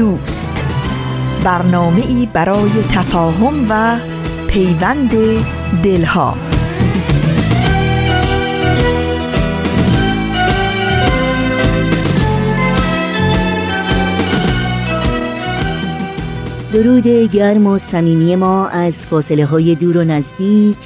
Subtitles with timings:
[0.00, 0.64] دوست.
[1.44, 3.98] برنامه ای برای تفاهم و
[4.48, 5.10] پیوند
[5.84, 6.34] دلها.
[16.72, 20.78] درود گرم و صمیمی ما از فاصله های دور و نزدیک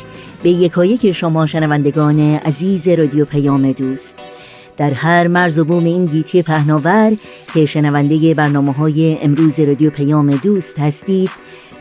[0.43, 4.34] به یکایک شما شنوندگان عزیز رادیو پیام دوست.
[4.77, 7.17] در هر مرز و بوم این گیتی پهناور
[7.55, 11.31] که شنونده برنامه های امروز رادیو پیام دوست هستید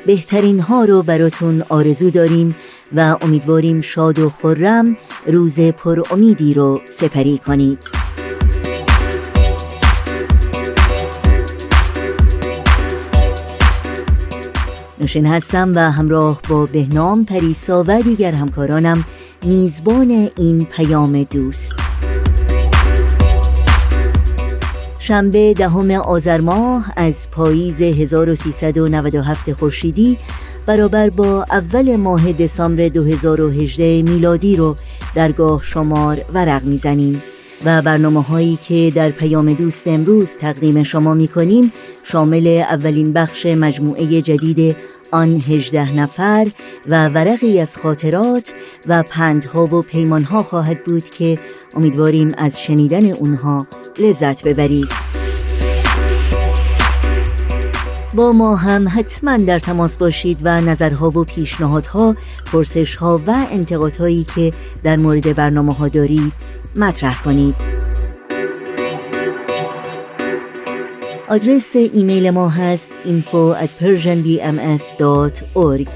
[0.06, 2.56] بهترین ها رو براتون آرزو داریم
[2.96, 4.96] و امیدواریم شاد و خورم
[5.28, 7.80] روز پر امیدی رو سپری کنید.
[15.00, 19.06] نوشین هستم و همراه با بهنام پریسا و دیگر همکارانم
[19.46, 21.83] میزبان این پیام دوست.
[25.04, 30.18] شنبه دهم آذر ماه از پاییز 1397 خورشیدی
[30.66, 34.76] برابر با اول ماه دسامبر 2018 میلادی رو
[35.16, 37.24] درگاه شمار ورق می‌زنیم.
[37.66, 41.72] و برنامه هایی که در پیام دوست امروز تقدیم شما می کنیم
[42.04, 44.76] شامل اولین بخش مجموعه جدید
[45.12, 46.48] آن هجده نفر
[46.88, 48.54] و ورقی از خاطرات
[48.88, 51.40] و پندها و پیمانها خواهد بود که
[51.76, 53.68] امیدواریم از شنیدن اونها
[54.00, 54.88] لذت ببرید
[58.16, 62.16] با ما هم حتما در تماس باشید و نظرها و پیشنهادها،
[62.52, 66.34] پرسشها و انتقادهایی که در مورد برنامه ها دارید
[66.76, 67.56] مطرح کنید.
[71.30, 75.88] آدرس ایمیل ما هست info at persianbms.org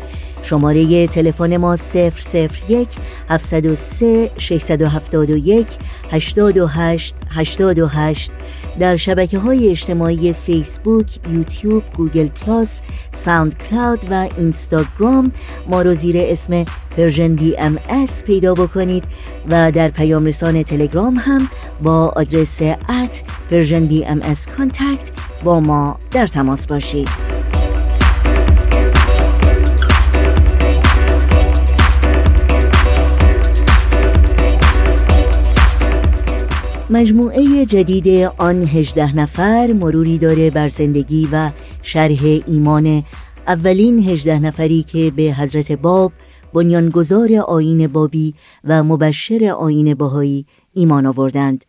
[0.47, 2.89] شماره تلفن ما 001
[3.29, 5.67] 703 671
[6.11, 8.31] 828 828
[8.79, 12.81] در شبکه های اجتماعی فیسبوک، یوتیوب، گوگل پلاس،
[13.13, 15.31] ساوند کلاود و اینستاگرام
[15.67, 16.65] ما رو زیر اسم
[16.97, 19.03] Persian BMS پیدا بکنید
[19.49, 21.49] و در پیام رسان تلگرام هم
[21.83, 25.11] با آدرس at Persian BMS contact
[25.43, 27.09] با ما در تماس باشید.
[36.97, 41.51] مجموعه جدید آن هجده نفر مروری داره بر زندگی و
[41.83, 43.03] شرح ایمان
[43.47, 46.11] اولین هجده نفری که به حضرت باب
[46.53, 51.65] بنیانگذار آیین بابی و مبشر آین باهایی ایمان آوردند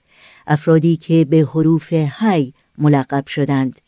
[0.47, 3.81] افرادی که به حروف هی ملقب شدند.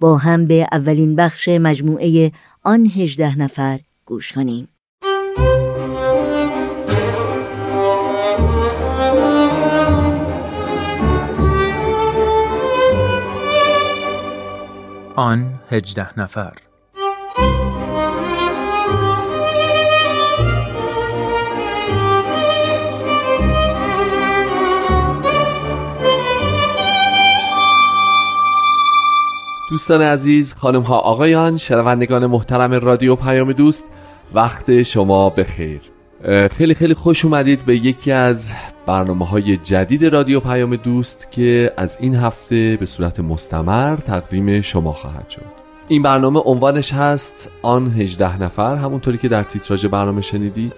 [0.00, 2.32] با هم به اولین بخش مجموعه
[2.62, 4.68] آن هجده نفر گوش کنیم.
[15.16, 16.52] آن هجده نفر.
[29.70, 33.84] دوستان عزیز، خانم ها آقایان، شنوندگان محترم رادیو پیام دوست
[34.34, 35.93] وقت شما بخیر.
[36.24, 38.52] خیلی خیلی خوش اومدید به یکی از
[38.86, 44.92] برنامه های جدید رادیو پیام دوست که از این هفته به صورت مستمر تقدیم شما
[44.92, 45.42] خواهد شد.
[45.88, 50.72] این برنامه عنوانش هست آن هجده نفر همونطوری که در تیتراژ برنامه شنیدید.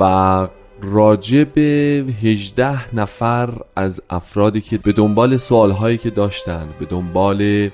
[0.00, 0.48] و
[0.82, 7.70] راجع به هجده نفر از افرادی که به دنبال سوالهایی که داشتن به دنبال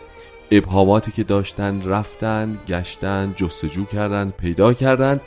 [0.51, 5.21] ابهاماتی که داشتن رفتن گشتن جستجو کردن پیدا کردند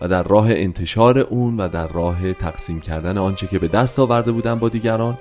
[0.00, 4.32] و در راه انتشار اون و در راه تقسیم کردن آنچه که به دست آورده
[4.32, 5.18] بودن با دیگران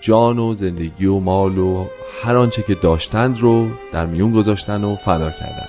[0.00, 1.86] جان و زندگی و مال و
[2.22, 5.68] هر آنچه که داشتند رو در میون گذاشتن و فدا کردن.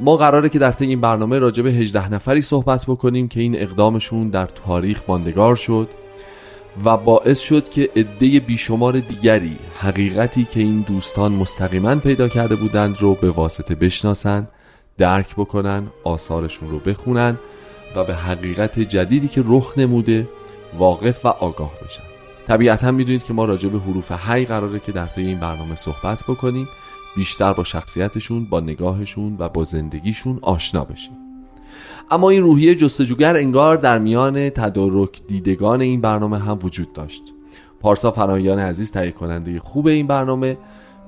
[0.00, 3.62] ما قراره که در طی این برنامه راجع به 18 نفری صحبت بکنیم که این
[3.62, 5.88] اقدامشون در تاریخ ماندگار شد
[6.84, 12.96] و باعث شد که عده بیشمار دیگری حقیقتی که این دوستان مستقیما پیدا کرده بودند
[13.00, 14.48] رو به واسطه بشناسند
[14.98, 17.38] درک بکنن آثارشون رو بخونن
[17.96, 20.28] و به حقیقت جدیدی که رخ نموده
[20.78, 22.02] واقف و آگاه بشن
[22.46, 26.22] طبیعتا می‌دونید که ما راجع به حروف هی قراره که در طی این برنامه صحبت
[26.28, 26.68] بکنیم
[27.16, 31.12] بیشتر با شخصیتشون با نگاهشون و با زندگیشون آشنا بشیم.
[32.10, 37.22] اما این روحیه جستجوگر انگار در میان تدارک دیدگان این برنامه هم وجود داشت.
[37.80, 40.56] پارسا فرایان عزیز تهیه کننده خوب این برنامه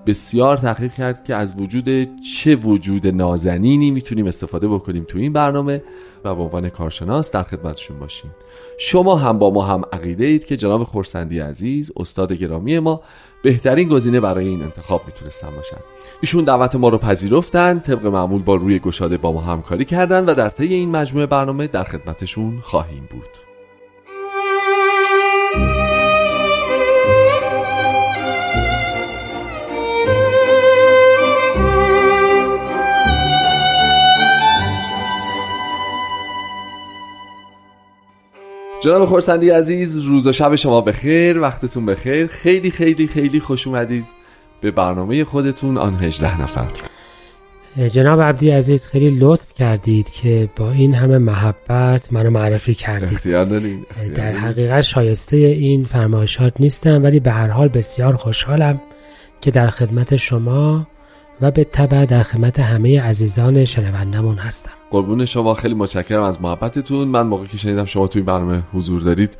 [0.06, 5.82] بسیار تحقیق کرد که از وجود چه وجود نازنینی می‌تونیم استفاده بکنیم تو این برنامه
[6.24, 8.30] و به عنوان کارشناس در خدمتشون باشیم.
[8.78, 13.00] شما هم با ما هم عقیده اید که جناب خورسندی عزیز استاد گرامی ما
[13.42, 15.78] بهترین گزینه برای این انتخاب می‌تونستن باشن.
[16.20, 20.34] ایشون دعوت ما رو پذیرفتن طبق معمول با روی گشاده با ما همکاری کردن و
[20.34, 23.55] در طی این مجموعه برنامه در خدمتشون خواهیم بود.
[38.86, 42.26] جناب خورسندی عزیز روز و شب شما بخیر وقتتون بخیر.
[42.26, 44.04] خیلی خیلی خیلی خوش اومدید
[44.60, 46.66] به برنامه خودتون آن 18 نفر.
[47.88, 53.12] جناب عبدی عزیز خیلی لطف کردید که با این همه محبت منو معرفی کردید.
[53.12, 53.44] اختیار
[54.14, 58.80] در حقیقت شایسته این فرمایشات نیستم ولی به هر حال بسیار خوشحالم
[59.40, 60.86] که در خدمت شما
[61.40, 64.70] و به طبع در خدمت همه عزیزان شنوندمون هستم.
[64.90, 67.08] قربون شما خیلی متشکرم از محبتتون.
[67.08, 69.36] من موقعی که شنیدم شما توی برنامه حضور دارید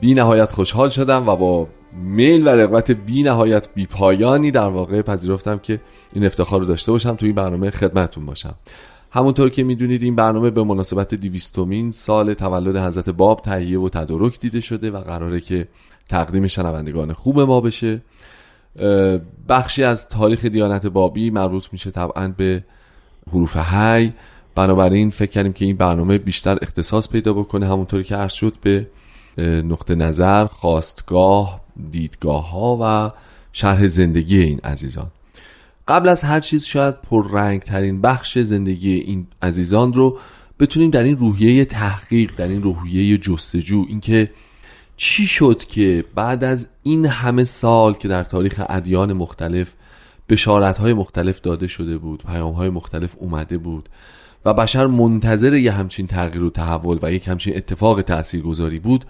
[0.00, 1.68] بی نهایت خوشحال شدم و با
[2.02, 5.80] میل و رغبت بی نهایت بی پایانی در واقع پذیرفتم که
[6.12, 8.54] این افتخار رو داشته باشم توی برنامه خدمتتون باشم.
[9.10, 14.40] همونطور که می‌دونید این برنامه به مناسبت دیویستومین سال تولد حضرت باب تهیه و تدارک
[14.40, 15.68] دیده شده و قراره که
[16.08, 18.02] تقدیم شنوندگان خوب ما بشه.
[19.48, 22.64] بخشی از تاریخ دیانت بابی مربوط میشه طبعا به
[23.32, 24.12] حروف هی
[24.54, 28.86] بنابراین فکر کردیم که این برنامه بیشتر اختصاص پیدا بکنه همونطوری که عرض شد به
[29.38, 31.60] نقطه نظر خواستگاه
[31.90, 33.12] دیدگاه ها و
[33.52, 35.10] شرح زندگی این عزیزان.
[35.88, 40.18] قبل از هر چیز شاید پررنگ ترین بخش زندگی این عزیزان رو
[40.60, 44.30] بتونیم در این روحیه تحقیق در این روحیه جستجو اینکه
[44.96, 49.72] چی شد که بعد از این همه سال که در تاریخ ادیان مختلف
[50.28, 53.88] بشارت های مختلف داده شده بود پیام های مختلف اومده بود
[54.44, 59.04] و بشر منتظر یه همچین تغییر و تحول و یک همچین اتفاق تاثیرگذاری بود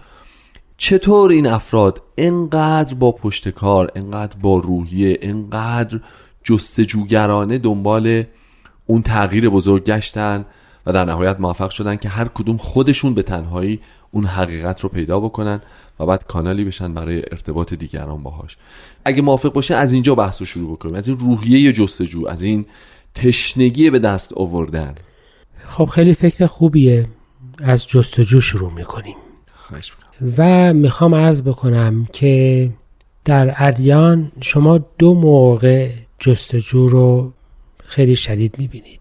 [0.77, 5.99] چطور این افراد انقدر با پشتکار انقدر با روحیه انقدر
[6.43, 8.23] جستجوگرانه دنبال
[8.85, 10.45] اون تغییر بزرگ گشتن
[10.85, 13.79] و در نهایت موفق شدن که هر کدوم خودشون به تنهایی
[14.13, 15.61] اون حقیقت رو پیدا بکنن
[15.99, 18.57] و بعد کانالی بشن برای ارتباط دیگران باهاش.
[19.05, 20.95] اگه موافق باشه از اینجا بحث رو شروع بکنیم.
[20.95, 22.65] از این روحیه جستجو از این
[23.15, 24.95] تشنگی به دست آوردن.
[25.67, 27.07] خب خیلی فکر خوبیه
[27.63, 29.15] از جستجو شروع می‌کنیم.
[30.37, 32.69] و می‌خوام عرض بکنم که
[33.25, 35.89] در ادیان شما دو موقع
[36.19, 37.33] جستجو رو
[37.83, 38.99] خیلی شدید می‌بینید.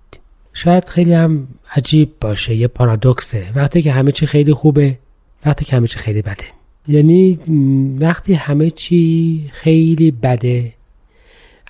[0.52, 3.52] شاید خیلی هم عجیب باشه یه پارادوکسه.
[3.54, 4.98] وقتی که همه چی خیلی خوبه
[5.46, 6.44] وقتی که همه چی خیلی بده.
[6.88, 7.38] یعنی
[8.00, 10.72] وقتی همه چی خیلی بده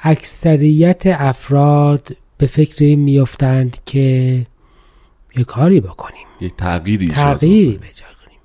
[0.02, 4.00] اکثریت افراد به فکر این میفتند که
[5.36, 6.26] یه کاری بکنیم.
[6.40, 7.86] یه تغییری تغییری به
[8.24, 8.38] کنیم.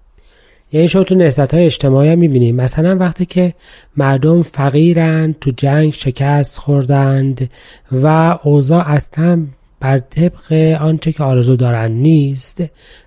[0.71, 2.55] یعنی شما تو نهضت های اجتماعی هم می‌بینیم.
[2.55, 3.53] مثلا وقتی که
[3.97, 7.51] مردم فقیرند تو جنگ شکست خوردند
[7.91, 9.45] و اوضاع اصلا
[9.79, 12.63] بر طبق آنچه که آرزو دارند نیست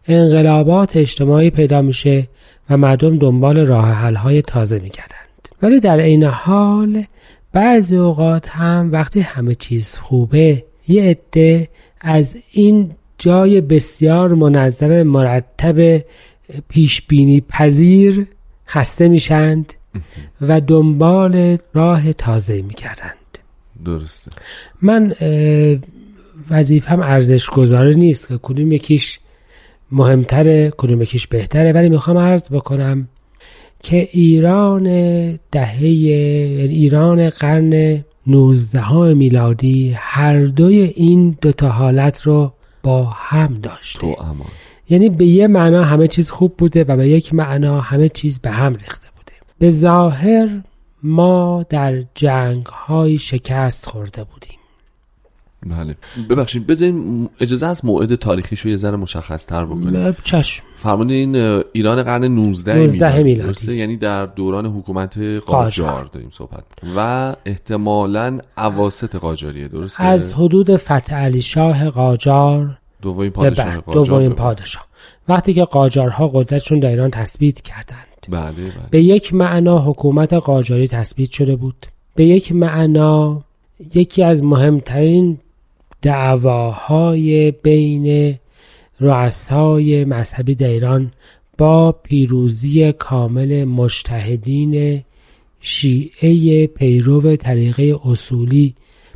[0.06, 2.28] انقلابات اجتماعی پیدا میشه
[2.70, 5.48] و مردم دنبال راه حل های تازه میگردند.
[5.62, 7.04] ولی در عین حال
[7.52, 11.68] بعضی اوقات هم وقتی همه چیز خوبه یه عده
[12.00, 16.04] از این جای بسیار منظم مرتب
[16.68, 18.26] پیش بینی پذیر
[18.68, 19.72] خسته میشند
[20.40, 23.38] و دنبال راه تازه می‌کردند
[23.84, 24.30] درسته.
[24.82, 25.14] من
[26.50, 29.18] وظیفم ارزش گذاره نیست که کدوم یکیش
[29.92, 31.72] مهمتره کدوم یکیش بهتره.
[31.72, 33.08] ولی می‌خوام عرض بکنم
[33.82, 34.84] که ایران
[35.52, 42.52] دهه یعنی ایران قرن 19 میلادی هر دوی این دوتا حالت رو
[42.82, 44.00] با هم داشته.
[44.00, 44.46] تو امان.
[44.90, 48.50] یعنی به یه معنا همه چیز خوب بوده و به یک معنا همه چیز به
[48.50, 49.32] هم ریخته بوده.
[49.58, 50.48] به ظاهر
[51.02, 54.59] ما در جنگ های شکست خورده بودیم.
[55.66, 55.96] بله.
[56.30, 60.64] ببخشید بذارین اجازه از موعد تاریخیشو یه ذره مشخص تر بکنیم چشم.
[60.76, 61.36] فرمودین
[61.72, 63.74] ایران قرن 19 19 میلادی.
[63.74, 66.94] یعنی در دوران حکومت قاجار داریم صحبت می‌کنیم.
[66.96, 74.32] و احتمالاً اواسط قاجاریه درسته؟ از حدود فتح علی شاه قاجار دومین پادشاه قاجار دومین.
[74.32, 74.86] پادشاه.
[75.28, 78.26] وقتی که قاجارها قدرتشون در ایران تثبیت کردند.
[78.28, 78.72] بله بله.
[78.90, 81.86] به یک معنا حکومت قاجاری تثبیت شده بود.
[82.14, 83.42] به یک معنا
[83.94, 85.38] یکی از مهمترین
[86.02, 88.38] دعواهای بین
[89.00, 91.12] رؤسای مذهبی در ایران
[91.58, 95.02] با پیروزی کامل مجتهدین
[95.60, 98.74] شیعه پیرو طریقه اصولی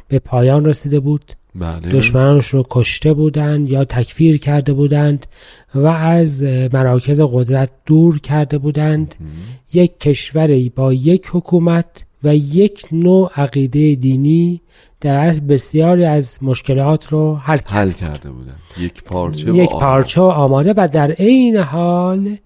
[0.08, 1.32] به پایان رسیده بود.
[1.54, 1.80] بله.
[1.80, 5.26] دشمنانش رو کشته بودند یا تکفیر کرده بودند
[5.74, 9.14] و از مراکز قدرت دور کرده بودند.
[9.72, 14.60] یک کشوری با یک حکومت و یک نوع عقیده دینی
[15.04, 17.72] در اصل بسیاری از مشکلات رو حل کرد.
[17.72, 18.56] حل کرده بودن.
[18.78, 19.80] یک پارچه و یک آرام.
[19.80, 22.36] پارچه و آماده و در عین حال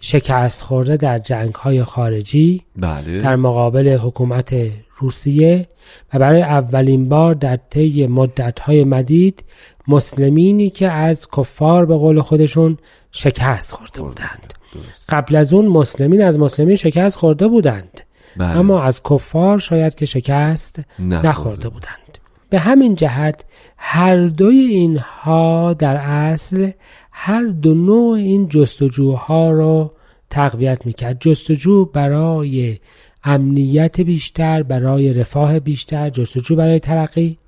[0.00, 3.22] شکست خورده در جنگ های خارجی بله.
[3.22, 4.54] در مقابل حکومت
[4.98, 5.68] روسیه
[6.14, 9.44] و برای اولین بار در طی مدت‌های مدید
[9.88, 12.78] مسلمینی که از کفار به قول خودشون
[13.12, 14.02] شکست خورده.
[14.02, 14.54] بودند.
[14.74, 15.06] درست.
[15.08, 18.00] قبل از اون مسلمین از مسلمین شکست خورده بودند.
[18.38, 18.56] بله.
[18.56, 21.28] اما از کفار شاید که شکست نخورده.
[21.28, 22.18] نخورده بودند
[22.50, 23.44] به همین جهت
[23.76, 26.70] هر دوی اینها در اصل
[27.12, 29.92] هر دو نوع این جستجوها رو
[30.30, 32.78] تقویت می‌کرد جستجو برای
[33.24, 37.38] امنیت بیشتر برای رفاه بیشتر جستجو برای ترقی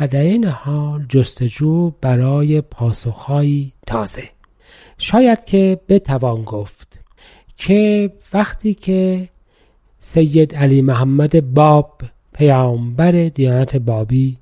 [0.00, 4.22] و در این حال جستجو برای پاسخهایی تازه
[4.98, 7.00] شاید که بتوان گفت
[7.56, 9.28] که وقتی که
[10.06, 11.92] سید علی محمد باب
[12.32, 14.36] پیامبر دیانت بابی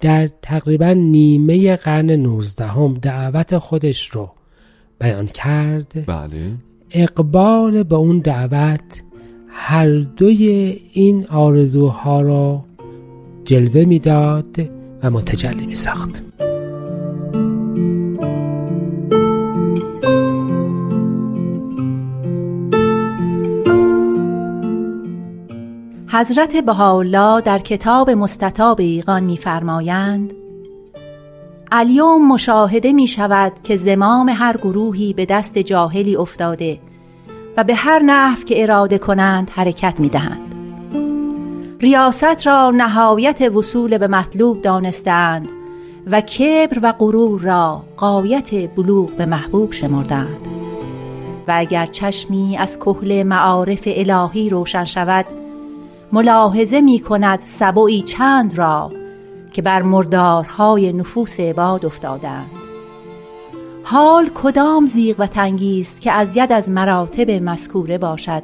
[0.00, 4.30] در تقریبا نیمه قرن نوزدهم دعوت خودش رو
[5.00, 6.06] بیان کرد.
[6.06, 6.52] بله.
[6.90, 9.02] اقبال به اون دعوت
[9.48, 12.64] هر دوی این آرزوها را
[13.44, 14.70] جلوه می‌داد
[15.02, 16.22] و متجلی می ساخت
[26.14, 30.32] حضرت بهاءالله در کتاب مستطاب ایقان می‌فرمایند
[31.72, 36.80] الیوم مشاهده می شود که زمام هر گروهی به دست جاهلی افتاده
[37.56, 40.54] و به هر نحو که اراده کنند حرکت می دهند.
[41.80, 45.48] ریاست را نهایت وصول به مطلوب دانستند
[46.10, 50.48] و کبر و غرور را قایت بلوغ به محبوب شمردند
[51.48, 55.26] و اگر چشمی از کهل معارف الهی روشن شود
[56.12, 58.90] ملاحظه می کند سبعی چند را
[59.52, 62.50] که بر مردارهای نفوس عباد افتادند.
[63.84, 68.42] حال کدام زیغ و تنگی است که از ید از مراتب مذکوره باشد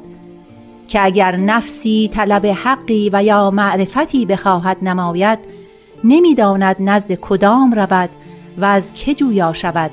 [0.87, 5.39] که اگر نفسی طلب حقی و یا معرفتی بخواهد نماید
[6.03, 8.09] نمی‌داند نزد کدام رود
[8.57, 9.91] و از که جویا شود.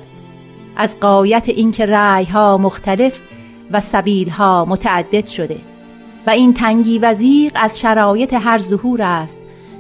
[0.77, 3.21] از قایت اینکه رأیها مختلف
[3.71, 5.76] و سبیلها متعدد شده.
[6.27, 9.39] و این تنگی و زیغ از شرایط هر ظهور است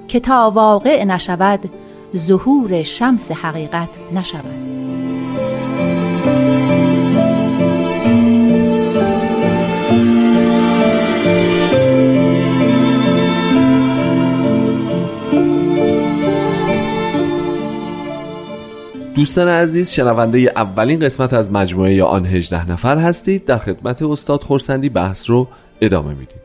[0.08, 1.70] که تا واقع نشود
[2.16, 4.76] ظهور شمس حقیقت نشود.
[19.14, 23.44] دوستان عزیز شنونده اولین قسمت از مجموعه آن 18 نفر هستید.
[23.44, 25.48] در خدمت استاد خورسندی بحث رو
[25.80, 26.38] ادامه میدیم.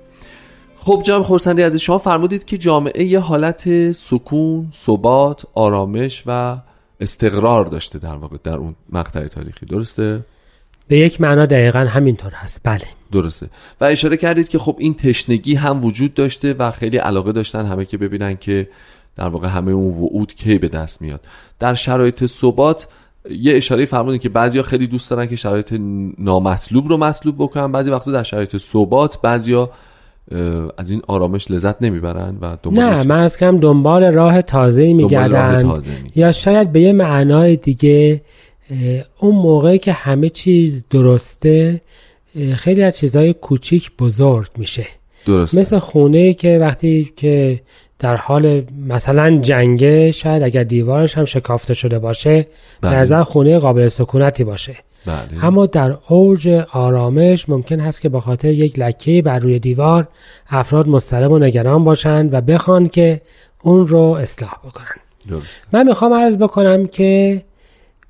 [0.78, 6.58] خب جناب خورسندی عزیز شما فرمودید که جامعه یه حالت سکون، ثبات، آرامش و
[7.00, 9.66] استقرار داشته در واقع در اون مقطع تاریخی.
[9.66, 10.26] درسته؟
[10.88, 12.62] به یک معنا دقیقا همینطور هست.
[12.64, 12.86] بله.
[13.12, 13.50] درسته.
[13.82, 17.86] و اشاره کردید که خب این تشنگی هم وجود داشته و خیلی علاقه داشتن همه
[17.86, 18.68] که ببینن که
[19.16, 21.22] در واقع همه اون وعود کی به دست میاد.
[21.60, 22.88] در شرایط ثبات
[23.30, 25.76] یه اشاره فرمودید که بعضیا خیلی دوست دارن که شرایط
[26.18, 27.72] نامطلوب رو مطلوب بکنن.
[27.72, 29.70] بعضی وقتا در شرایط ثبات بعضیا
[30.78, 35.82] از این آرامش لذت نمی‌برن و دنبال نه من از کم دنبال راه تازه میگردن.
[36.16, 38.22] یا شاید به یه معنای دیگه
[39.20, 41.82] اون موقعی که همه چیز درسته
[42.56, 44.88] خیلی از چیزهای کوچیک بزرگ میشه.
[45.26, 45.60] درسته.
[45.60, 47.62] مثل خونه که وقتی که
[48.02, 52.48] در حال مثلا جنگه شاید اگر دیوارش هم شکافته شده باشه به
[52.82, 52.96] بله.
[52.96, 54.76] نظر خونه قابل سکونتی باشه.
[55.06, 55.46] بله.
[55.46, 60.08] اما در اوج آرامش ممکن هست که به خاطر یک لکه بر روی دیوار
[60.50, 63.22] افراد مضطرب و نگران باشند و بخوان که
[63.62, 65.02] اون رو اصلاح بکنن.
[65.30, 65.68] درسته.
[65.74, 67.42] من می‌خوام عرض بکنم که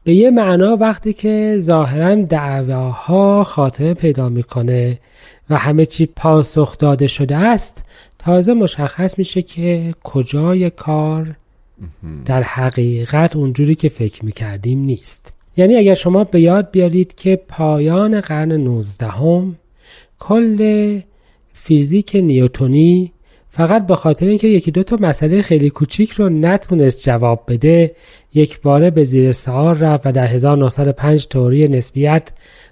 [0.04, 4.98] به یه معنا وقتی که ظاهرا دعواها خاتمه پیدا می‌کنه
[5.50, 7.86] و همه چی پاسخ داده شده است
[8.22, 11.36] تازه مشخص میشه که کجای کار
[12.26, 15.34] در حقیقت اونجوری که فکر می‌کردیم نیست.
[15.58, 19.56] یعنی اگر شما به یاد بیارید که پایان قرن نوزدهم
[20.20, 21.00] کل
[21.54, 23.12] فیزیک نیوتونی
[23.50, 27.96] فقط به خاطر اینکه یکی دو تا مسئله خیلی کوچیک رو نتونست جواب بده
[28.34, 32.32] یک باره به زیر سوال رفت و در 1905 تئوری نسبیت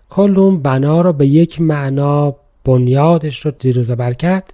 [0.10, 4.53] کل اون بنا رو به یک معنا بنیادش رو زیر و کرد.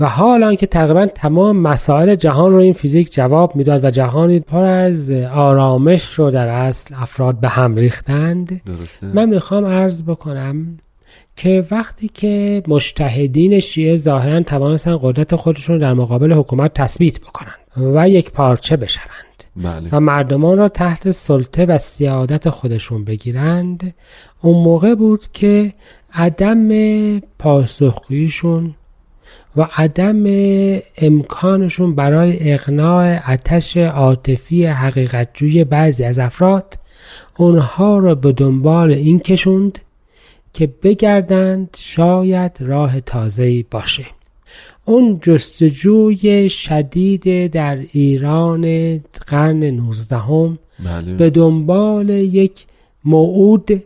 [0.00, 4.64] و حال که تقریبا تمام مسائل جهان رو این فیزیک جواب می‌داد و جهانی پر
[4.64, 9.06] از آرامش رو در اصل افراد به هم ریختند درسته.
[9.06, 10.78] من می‌خوام عرض بکنم
[11.36, 18.08] که وقتی که مجتهدین شیعه ظاهرا توانستن قدرت خودشون در مقابل حکومت تثبیت بکنند و
[18.08, 19.88] یک پارچه بشوند بله.
[19.92, 23.94] و مردمان را تحت سلطه و سیادت خودشون بگیرند
[24.42, 25.72] اون موقع بود که
[26.14, 26.68] عدم
[27.38, 28.74] پاسخگوییشون
[29.56, 30.24] و عدم
[30.98, 36.78] امکانشون برای اقناع آتش عاطفی حقیقتجوی بعضی از افراد
[37.36, 39.78] اونها را به دنبال این کشوند
[40.52, 44.04] که بگردند شاید راه تازه‌ای باشه.
[44.84, 48.96] اون جستجوی شدید در ایران
[49.26, 51.14] قرن نوزدهم بله.
[51.14, 52.66] به دنبال یک
[53.04, 53.82] موعود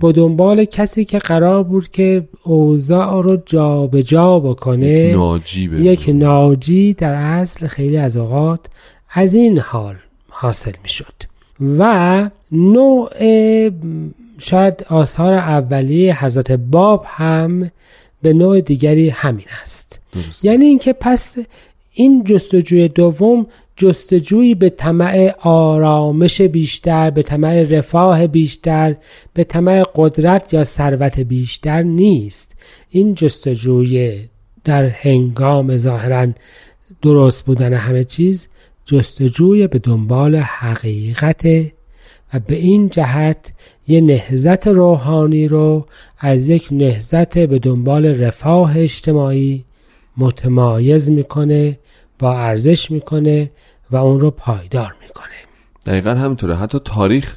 [0.00, 6.08] به دنبال کسی که قرار بود که اوضاع رو جابجا جا بکنه یک ناجی یک
[6.08, 8.60] ناجی در اصل خیلی از اوقات
[9.12, 9.94] از این حال
[10.28, 11.14] حاصل می شد
[11.78, 13.10] و نوع
[14.38, 17.70] شاید آثار اولیه حضرت باب هم
[18.22, 20.00] به نوع دیگری همین است.
[20.12, 21.38] درست یعنی اینکه پس
[21.92, 23.46] این جستجوی دوم
[23.80, 28.96] جستجویی به طمع آرامش بیشتر به طمع رفاه بیشتر
[29.34, 32.56] به طمع قدرت یا ثروت بیشتر نیست.
[32.90, 34.28] این جستجوی
[34.64, 36.26] در هنگام ظاهرا
[37.02, 38.48] درست بودن همه چیز
[38.84, 41.46] جستجوی به دنبال حقیقت
[42.34, 43.52] و به این جهت
[43.88, 45.86] یه نهزت روحانی رو
[46.18, 49.64] از یک نهزت به دنبال رفاه اجتماعی
[50.16, 51.78] متمایز می‌کنه
[52.18, 53.50] با ارزش می‌کنه
[53.92, 55.26] و اون رو پایدار می‌کنه.
[55.86, 56.56] دقیقا همینطوره.
[56.56, 57.36] حتی تاریخ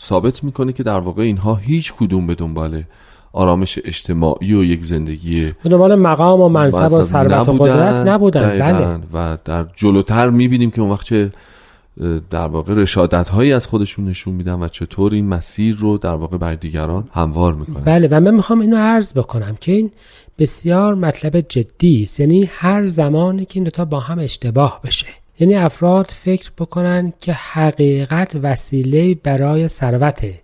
[0.00, 2.82] ثابت می‌کنه که در واقع اینها هیچ کدوم به دنبال
[3.32, 7.52] آرامش اجتماعی و یک زندگی به دنبال مقام و منصب و ثروت و.
[7.52, 8.58] قدرت نبودن.
[8.58, 8.98] بله.
[9.12, 11.32] و در جلوتر می‌بینیم که اون وقت چه
[12.30, 16.36] در واقع رشادت هایی از خودشون نشون میدن و چطور این مسیر رو در واقع
[16.36, 17.84] بر دیگران هموار می‌کنن.
[17.84, 18.08] بله.
[18.10, 19.90] و من می‌خوام اینو عرض بکنم که این
[20.38, 22.20] بسیار مطلب جدی است.
[22.20, 25.06] یعنی هر زمانی که این دوتا با هم اشتباه بشه.
[25.42, 30.40] یعنی افراد فکر بکنن که حقیقت وسیله برای ثروته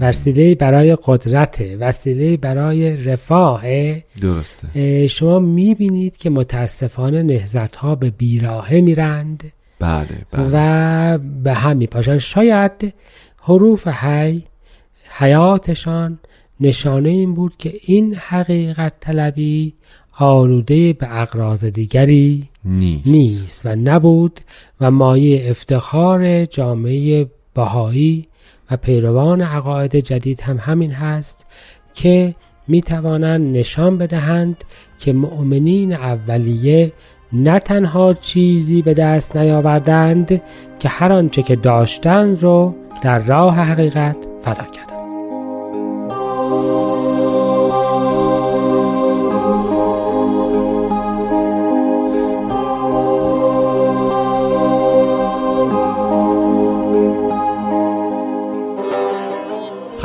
[0.00, 3.62] وسیله برای قدرت وسیله برای رفاه
[4.20, 5.06] درسته.
[5.08, 9.52] شما می‌بینید که متاسفانه نهزت ها به بیراهه میرند.
[9.78, 10.50] بله بله.
[10.52, 12.94] و به هم میپاشن شاید
[13.42, 14.44] حروف حی
[15.18, 16.18] حیاتشان
[16.60, 19.74] نشانه این بود که این حقیقت طلبی
[20.18, 22.48] آلوده به اقراض دیگری.
[22.66, 23.08] نیست.
[23.08, 24.40] نیست و نبود
[24.80, 28.28] و مایه افتخار جامعه بهایی
[28.70, 31.46] و پیروان عقاید جدید هم همین هست
[31.94, 32.34] که
[32.68, 34.64] می توانند نشان بدهند
[34.98, 36.92] که مؤمنین اولیه
[37.32, 40.42] نه تنها چیزی به دست نیاوردند
[40.78, 44.85] که هر آنچه که داشتند رو در راه حقیقت فدا کردند.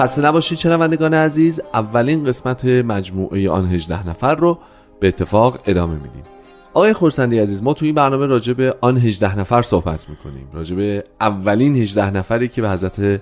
[0.02, 1.62] خسته نباشید شنوندگان عزیز.
[1.74, 4.60] اولین قسمت مجموعه آن 18 نفر رو
[5.00, 6.24] به اتفاق ادامه میدیم.
[6.74, 10.48] آقای خورسندی عزیز ما تو این برنامه راجع به آن 18 نفر صحبت می‌کنیم.
[10.54, 13.22] راجع به اولین 18 نفری که به حضرت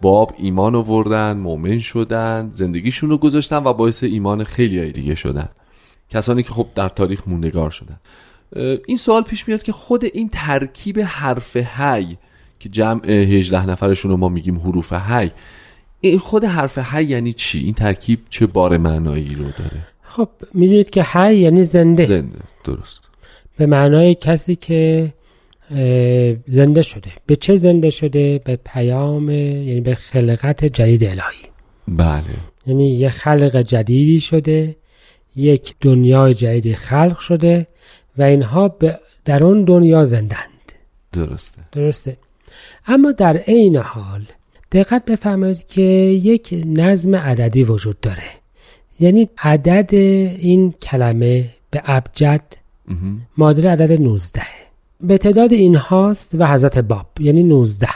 [0.00, 5.48] باب ایمان آوردن مؤمن شدن زندگیشون رو گذاشتن و باعث ایمان خیلی های دیگه شدن.
[6.10, 8.00] کسانی که خب در تاریخ موندگار شدن.
[8.86, 12.18] این سوال پیش میاد که خود این ترکیب حرف هی
[12.58, 15.30] که جمع 18 نفرشون رو ما میگیم حروف هی
[16.00, 20.90] این خود حرف هی یعنی چی؟ این ترکیب چه بار معنایی رو داره؟ خب می‌دونید
[20.90, 22.06] که حی یعنی زنده.
[22.06, 23.00] زنده درست.
[23.56, 25.12] به معنای کسی که
[26.46, 27.10] زنده شده.
[27.26, 31.48] به چه زنده شده؟ به پیام یعنی به خلقت جدید الهی.
[31.88, 32.22] بله.
[32.66, 34.76] یعنی یه خلق جدیدی شده
[35.36, 37.66] یک دنیای جدیدی خلق شده
[38.18, 38.76] و اینها
[39.24, 40.72] در اون دنیا زندند.
[41.12, 41.62] درسته.
[41.72, 42.16] درسته.
[42.86, 44.24] اما در عین حال
[44.72, 48.22] دقت بفرمایید که یک نظم عددی وجود داره.
[49.00, 52.42] یعنی عدد این کلمه به ابجد.
[53.38, 54.42] معادل عدد 19
[55.00, 57.88] به تعداد این هاست و حضرت باب یعنی 19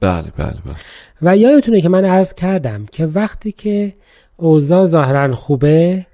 [0.00, 0.76] بله بله بله.
[1.22, 3.94] و یادتونه که من عرض کردم که وقتی که
[4.36, 6.06] اوضاع ظاهرا خوبه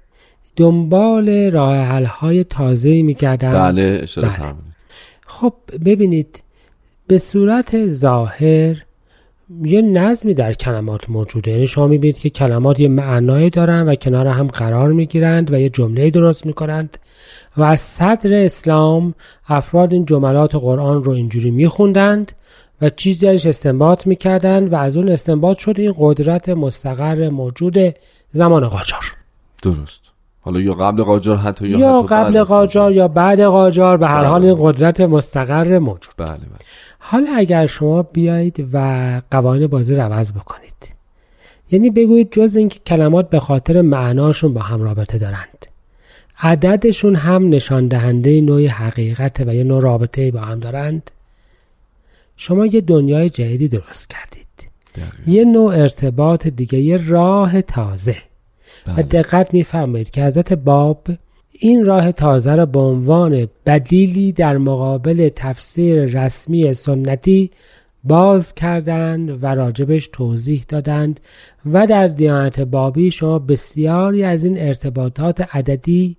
[0.55, 4.53] دنبال راه حل های تازه میگردن بله اشاره بله.
[5.25, 5.53] خب
[5.85, 6.43] ببینید
[7.07, 8.83] به صورت ظاهر
[9.63, 11.51] یه نظمی در کلمات موجوده.
[11.51, 15.69] یعنی شما می‌بینید که کلمات یه معنایی دارن و کنار هم قرار می‌گیرند و یه
[15.69, 16.97] جمله درست می‌کنند.
[17.57, 19.13] و از صدر اسلام
[19.47, 22.31] افراد این جملات قرآن رو اینجوری میخوندند
[22.81, 27.77] و چیزی ازش استنباط می‌کردند و از اون استنباط شد این قدرت مستقر موجود
[28.31, 29.03] زمان قاجار.
[29.63, 30.01] درست.
[30.43, 32.91] حالا یا قبل قاجار حتی یا, یا حتی قبل قاجار.
[32.91, 34.27] یا بعد قاجار به هر بله.
[34.27, 36.13] حال این قدرت مستقر موجود.
[36.17, 36.39] بله بله.
[37.03, 40.95] حالا اگر شما بیایید و قوانین بازی رو عوض بکنید.
[41.71, 45.65] یعنی بگویید جز اینکه کلمات به خاطر معناشون با هم رابطه دارند.
[46.39, 51.11] عددشون هم نشان دهنده نوع حقیقت و یه نوع رابطه با هم دارند.
[52.37, 54.69] شما یه دنیای جدیدی درست کردید.
[54.95, 55.27] دقیق.
[55.27, 58.17] یه نوع ارتباط دیگه یه راه تازه.
[58.87, 59.03] و بله.
[59.03, 61.07] دقت میفرمایید که حضرت باب
[61.63, 67.51] این راه تازه را به عنوان بدیلی در مقابل تفسیر رسمی سنتی
[68.03, 71.19] باز کردند و راجبش توضیح دادند
[71.65, 76.17] و در دیانت بابی شما بسیاری از این ارتباطات عددی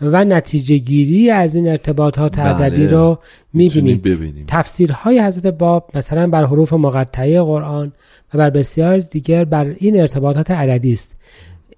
[0.00, 2.48] و نتیجه گیری از این ارتباطات بله.
[2.48, 3.18] عددی رو
[3.52, 4.44] می‌بینید ببینیم.
[4.48, 7.92] تفسیرهای حضرت باب مثلا بر حروف مقطعه قرآن
[8.34, 11.16] و بر بسیار دیگر بر این ارتباطات عددی است.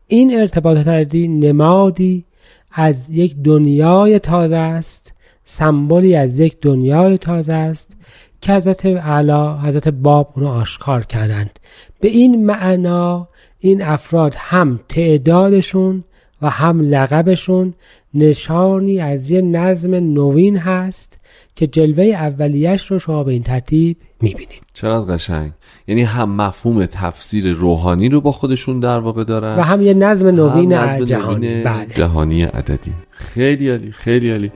[0.07, 2.25] این ارتباطات عددی نمادی
[2.73, 7.97] از یک دنیای تازه است سمبولی از یک دنیای تازه است
[8.41, 11.59] که حضرت اعلی حضرت باب اونو آشکار کردند.
[12.01, 13.29] به این معنا
[13.59, 16.05] این افراد هم تعدادشون
[16.43, 17.75] و هم لقبشون
[18.15, 21.21] نشانی از یه نظم نوین هست
[21.55, 24.63] که جلوه اولیش رو شما به این ترتیب می‌بینید.
[24.75, 25.53] چقدر قشنگ.
[25.87, 30.27] یعنی هم مفهوم تفسیر روحانی رو با خودشون در واقع دارن و هم یه نظم
[30.27, 31.87] نوین جهانی بله.
[31.87, 32.93] جهانی عددی.
[33.11, 34.53] خیلی عالی خیلی عالی.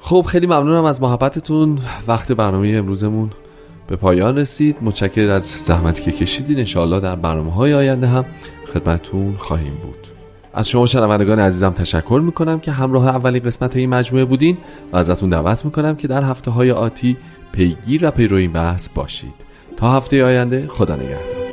[0.00, 1.78] خب خیلی ممنونم از محبتتون.
[2.06, 3.30] وقت برنامه امروزمون
[3.86, 4.76] به پایان رسید.
[4.82, 6.58] متشکر از زحمتی که کشیدین.
[6.58, 8.24] انشاءالله در برنامه های آینده هم
[8.74, 10.06] خدمتتون خواهیم بود.
[10.54, 14.58] از شما شنوندگان عزیزم تشکر می‌کنم که همراه اولین قسمت این مجموعه بودین
[14.92, 17.16] و ازتون دعوت می‌کنم که در هفته های آتی
[17.54, 18.52] پیگیر و پیرو این
[18.94, 19.34] باشید.
[19.76, 21.43] تا هفته آینده خدا نگهدار.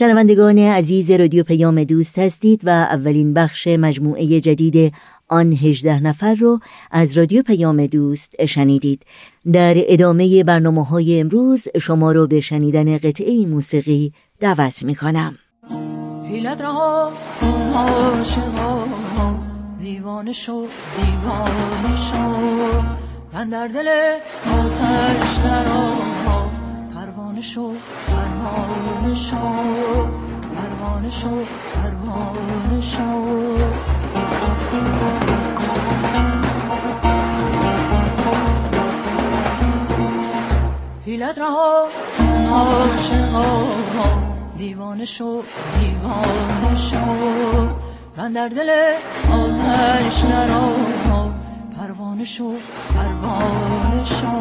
[0.00, 4.92] شنوندگان عزیز رادیو پیام دوست هستید و اولین بخش مجموعه جدید
[5.28, 6.60] آن هجده نفر رو
[6.90, 9.02] از رادیو پیام دوست شنیدید.
[9.52, 15.38] در ادامه برنامه های امروز شما رو به شنیدن قطعه موسیقی دعوت می کنم
[19.80, 22.16] دیوانه شو دیوانه شو.
[23.32, 23.88] من در دل
[24.46, 26.09] آتش درا
[27.40, 27.72] پروانه شو
[28.06, 29.38] پروانه شو
[30.54, 33.08] پروانه شو پروانه شو.
[41.06, 41.88] حیلت رها
[42.52, 43.64] عاشقا
[44.58, 45.42] دیوانه شو
[45.80, 46.96] دیوانه شو.
[48.16, 48.70] من در دل
[49.32, 50.68] آتش درا
[51.78, 52.52] پروانه شو
[52.94, 54.32] پروانه شو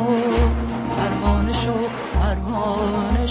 [0.96, 2.09] پروانه شو.
[2.30, 3.28] پروانه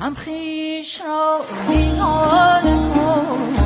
[0.00, 2.62] هم خیش را ویران
[2.94, 3.56] کن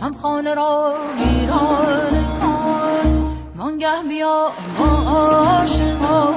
[0.00, 3.36] هم خانه را ویران کن.
[3.56, 6.34] وانگه بیا با عاشقان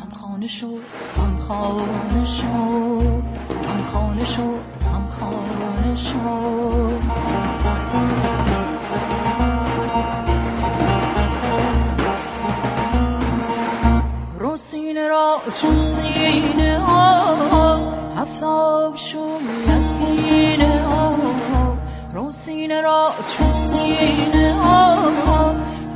[0.00, 0.68] هم خانه شو
[1.16, 2.46] هم خانه شو.
[3.68, 4.54] هم خانه شو
[4.92, 6.94] هم خانه شو.
[15.14, 17.78] را چون سینه ها
[18.16, 21.14] هفتاب شوی از پینه ها.
[22.14, 24.96] رو سینه را چون سینه ها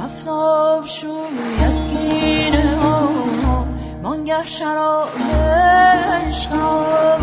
[0.04, 3.08] هفتاب شوی از پینه ها.
[4.02, 5.08] وانگه شراب
[6.26, 7.20] عشقم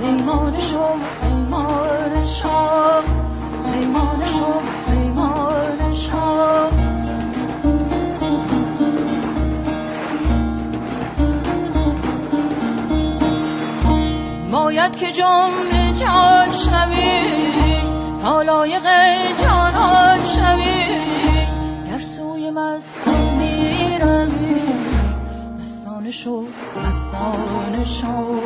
[0.00, 0.86] پیمان شو
[1.20, 2.48] پیمان شو
[3.64, 6.79] پیمان شو پیمان شو
[14.80, 17.20] باید که جمله جان شوی
[18.22, 18.82] تا لایق
[19.42, 20.84] جانان شوی.
[21.90, 24.60] گر سوی مستان می‌روی
[25.62, 26.44] مستانه شو
[26.86, 28.40] مستانه شو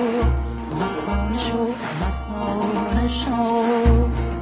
[0.80, 1.68] مستانه شو
[2.06, 4.33] مستانه شو.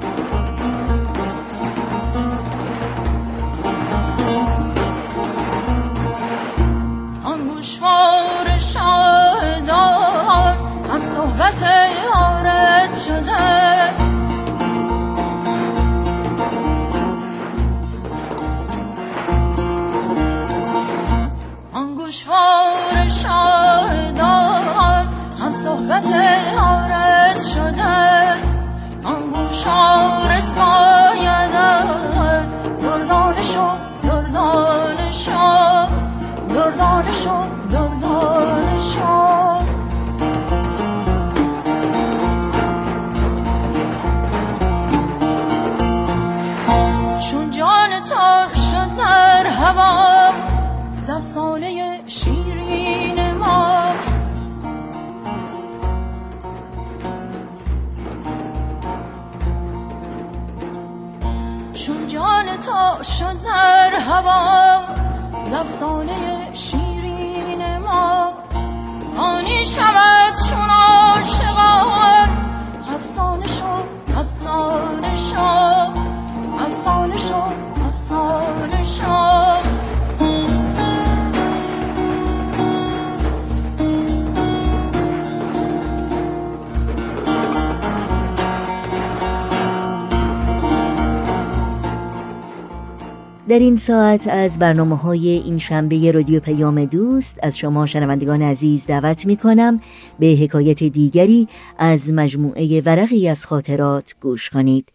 [93.86, 99.36] ساعت از برنامه های این شنبه رادیو پیام دوست از شما شنوندگان عزیز دعوت می
[99.36, 99.80] کنم
[100.18, 104.92] به حکایت دیگری از مجموعه ورقی از خاطرات گوش کنید.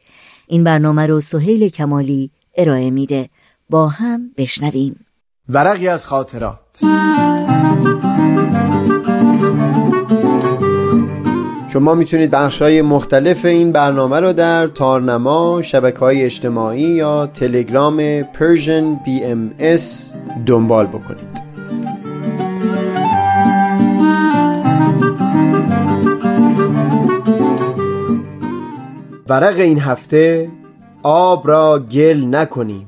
[0.47, 3.29] این برنامه رو سهیل کمالی ارائه میده.
[3.69, 5.05] با هم بشنویم.
[5.49, 6.83] ورقی از خاطرات.
[11.77, 18.21] شما می‌تونید بخش های مختلف این برنامه رو در تارنما، شبکه های اجتماعی یا تلگرام
[18.21, 19.81] Persian BMS
[20.45, 21.41] دنبال بکنید.
[29.29, 30.49] ورق این هفته
[31.03, 32.87] آب را گل نکنیم.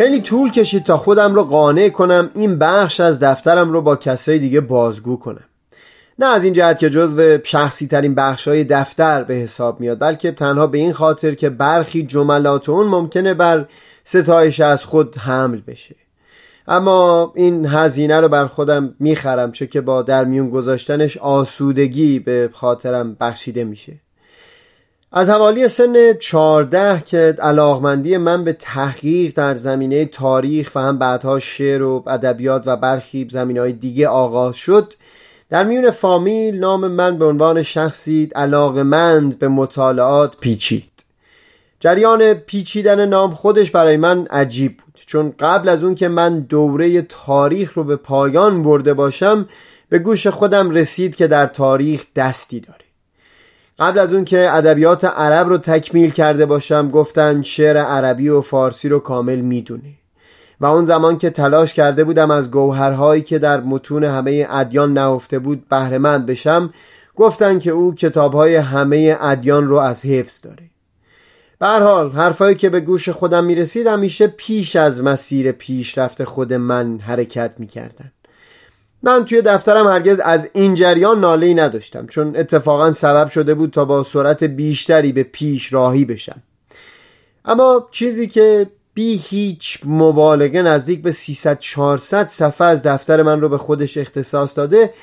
[0.00, 4.38] خیلی طول کشید تا خودم رو قانع کنم این بخش از دفترم رو با کسای
[4.38, 5.44] دیگه بازگو کنم.
[6.18, 10.32] نه از این جهت که جزو شخصی ترین بخش های دفتر به حساب میاد بلکه
[10.32, 13.66] تنها به این خاطر که برخی جملات اون ممکنه بر
[14.04, 15.96] ستایش از خود حمل بشه.
[16.68, 22.50] اما این هزینه رو بر خودم می‌خرم چه که با در میون گذاشتنش آسودگی به
[22.52, 23.92] خاطرم بخشیده میشه.
[25.12, 31.38] از حوالی سن 14 که علاقمندی من به تحقیق در زمینه تاریخ و هم بعدها
[31.38, 34.92] شعر و ادبیات و برخی زمینه های دیگه آغاز شد
[35.48, 40.90] در میون فامیل نام من به عنوان شخصی علاقمند به مطالعات پیچید.
[41.80, 47.02] جریان پیچیدن نام خودش برای من عجیب بود چون قبل از اون که من دوره
[47.02, 49.48] تاریخ رو به پایان برده باشم
[49.88, 52.79] به گوش خودم رسید که در تاریخ دستی داره
[53.80, 58.88] قبل از اون که ادبیات عرب رو تکمیل کرده باشم گفتن شعر عربی و فارسی
[58.88, 59.94] رو کامل می‌دونه.
[60.60, 65.38] و اون زمان که تلاش کرده بودم از گوهرهایی که در متون همه ادیان نهفته
[65.38, 66.74] بود بهرهمند بشم
[67.16, 70.70] گفتن که او کتابهای همه ادیان رو از حفظ داره.
[71.58, 76.52] به هر حال حرفایی که به گوش خودم می‌رسید همیشه پیش از مسیر پیشرفت خود
[76.52, 78.12] من حرکت می‌کردن.
[79.02, 83.70] من توی دفترم هرگز از این جریان ناله ای نداشتم چون اتفاقا سبب شده بود
[83.70, 86.42] تا با سرعت بیشتری به پیش راهی بشم.
[87.44, 93.48] اما چیزی که بی هیچ مبالغه نزدیک به 300 400 صفحه از دفتر من رو
[93.48, 94.94] به خودش اختصاص داده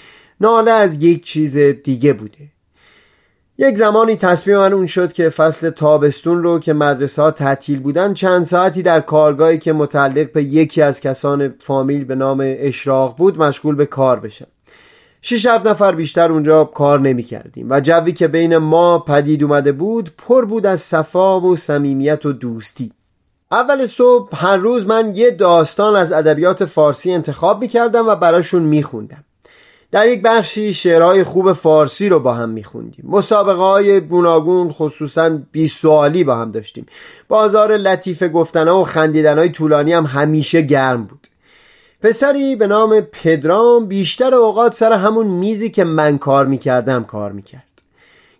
[0.41, 2.56] ناله از یک چیز دیگه بوده.
[3.59, 8.13] یک زمانی تصمیم من اون شد که فصل تابستون رو که مدرسه ها تعطیل بودن
[8.13, 13.37] چند ساعتی در کارگاهی که متعلق به یکی از کسان فامیل به نام اشراق بود
[13.37, 14.47] مشغول به کار بشم.
[15.21, 19.71] شش هفت نفر بیشتر اونجا کار نمی کردیم و جوی که بین ما پدید اومده
[19.71, 22.91] بود پر بود از صفا و صمیمیت و دوستی.
[23.51, 28.61] اول صبح هر روز من یه داستان از ادبیات فارسی انتخاب می کردم و براشون
[28.61, 29.23] می خوندم.
[29.97, 33.05] در یک بخشی شعرهای خوب فارسی رو با هم میخوندیم.
[33.07, 36.85] مسابقه های گوناگون خصوصا بی سوالی با هم داشتیم.
[37.27, 41.27] بازار لطیف گفتنها و خندیدن های طولانی هم همیشه گرم بود.
[42.01, 47.81] پسری به نام پدرام بیشتر اوقات سر همون میزی که من کار می‌کردم کار می‌کرد.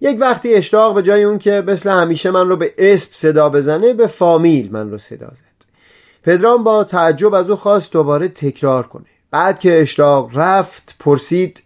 [0.02, 3.94] یک وقتی اشتاق به جای اون که مثل همیشه من رو به اسب صدا بزنه
[3.94, 5.66] به فامیل من رو صدا زد.
[6.24, 9.17] پدرام با تعجب از او خواست دوباره تکرار کنه.
[9.32, 11.64] بعد که اشراق رفت پرسید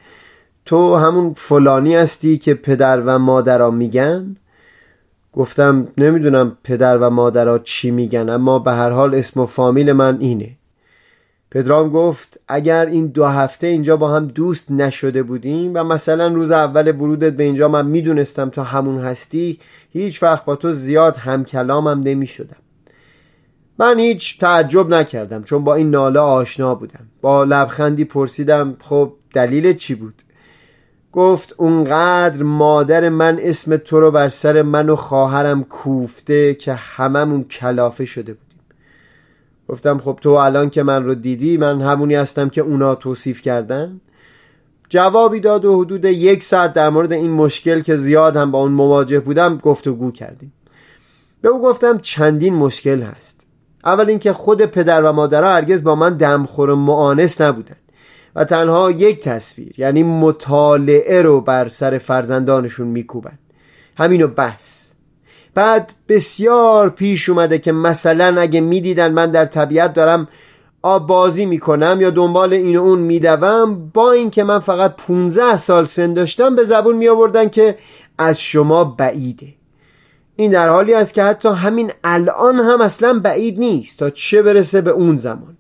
[0.66, 4.36] تو همون فلانی هستی که پدر و مادرها میگن؟
[5.34, 10.18] گفتم نمی‌دونم پدر و مادرها چی میگن اما به هر حال اسم و فامیل من
[10.20, 10.50] اینه.
[11.52, 16.52] پدرام گفت اگر این دو هفته اینجا با هم دوست نشده بودیم و مثلا روز
[16.52, 19.60] اول ورودت به اینجا من می‌دونستم تا همون هستی
[19.92, 22.61] هیچ وقت با تو زیاد همکلامم نمی‌شدم.
[23.82, 27.08] من هیچ تعجب نکردم چون با این ناله آشنا بودم.
[27.22, 30.14] با لبخندی پرسیدم خب دلیل چی بود؟
[31.12, 37.44] گفت اونقدر مادر من اسم تو رو بر سر من و خواهرم کوفته که هممون
[37.44, 38.60] کلافه شده بودیم.
[39.70, 44.02] گفتم خب تو الان که من رو دیدی من همونی هستم که اونا توصیف کردن؟
[44.90, 48.72] جوابی داد و حدود یک ساعت در مورد این مشکل که زیاد هم با اون
[48.72, 50.54] مواجه بودم گفتگو کردیم.
[51.42, 53.41] به او گفتم چندین مشکل هست.
[53.86, 57.76] اول اینکه خود پدر و مادرها هرگز با من دمخور معانس نبودن
[58.36, 63.40] و تنها یک تصویر یعنی مطالعه رو بر سر فرزندانشون میکوبن
[63.98, 64.82] همینو بس.
[65.56, 70.28] بعد بسیار پیش اومده که مثلا اگه می‌دیدن من در طبیعت دارم
[70.82, 75.86] آب بازی می‌کنم یا دنبال این و اون میدوم با اینکه من فقط 15 سال
[75.86, 77.78] سن داشتم به زبون می آوردن که
[78.18, 79.48] از شما بعیده.
[80.36, 84.82] این در حالی است که حتی همین الان هم اصلا بعید نیست تا چه برسه
[84.82, 85.58] به اون زمان.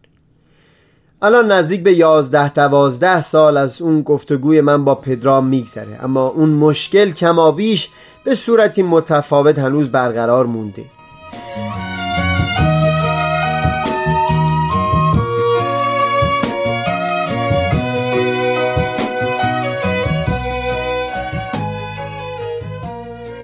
[1.22, 6.00] الان نزدیک به یازده دوازده سال از اون گفتگوی من با پدرام میگذره.
[6.04, 7.90] اما اون مشکل کمابیش
[8.24, 10.86] به صورتی متفاوت هنوز برقرار مونده.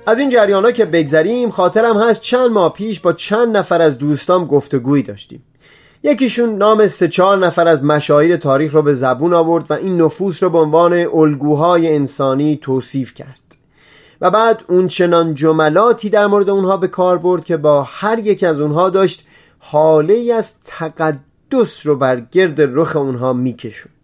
[0.07, 3.97] از این جریان ها که بگذریم خاطرم هست چند ماه پیش با چند نفر از
[3.97, 5.43] دوستام گفتگویی داشتیم.
[6.03, 10.43] یکیشون نام سه چهار نفر از مشاهیر تاریخ رو به زبون آورد و این نفوس
[10.43, 13.39] رو به عنوان الگوهای انسانی توصیف کرد.
[14.21, 18.43] و بعد اون چنان جملاتی در مورد اونها به کار برد که با هر یک
[18.43, 19.27] از اونها داشت
[19.59, 23.96] حاله از تقدس رو بر گرد رخ اونها میکشوند.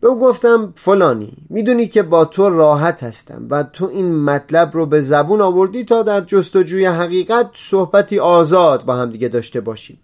[0.00, 4.86] به او گفتم فلانی می‌دونی که با تو راحت هستم و تو این مطلب رو
[4.86, 9.98] به زبون آوردی تا در جستجوی حقیقت صحبتی آزاد با هم دیگه داشته باشیم.